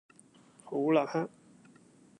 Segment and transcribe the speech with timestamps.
[0.65, 1.29] 好立克